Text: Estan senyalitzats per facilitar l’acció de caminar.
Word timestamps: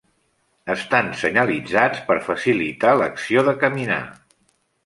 Estan 0.75 1.11
senyalitzats 1.23 2.01
per 2.09 2.17
facilitar 2.31 2.97
l’acció 3.03 3.45
de 3.51 3.55
caminar. 3.67 4.01